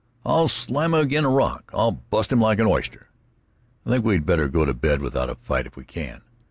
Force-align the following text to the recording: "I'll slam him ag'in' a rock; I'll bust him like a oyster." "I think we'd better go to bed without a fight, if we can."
"I'll 0.25 0.47
slam 0.47 0.95
him 0.95 0.99
ag'in' 1.01 1.25
a 1.25 1.29
rock; 1.29 1.69
I'll 1.75 1.91
bust 1.91 2.31
him 2.31 2.41
like 2.41 2.57
a 2.57 2.63
oyster." 2.63 3.09
"I 3.85 3.91
think 3.91 4.03
we'd 4.03 4.25
better 4.25 4.47
go 4.47 4.65
to 4.65 4.73
bed 4.73 4.99
without 4.99 5.29
a 5.29 5.35
fight, 5.35 5.67
if 5.67 5.75
we 5.77 5.85
can." 5.85 6.21